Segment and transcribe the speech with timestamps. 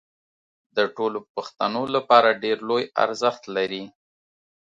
[0.75, 3.83] د ټولو پښتنو لپاره ډېر لوی ارزښت لري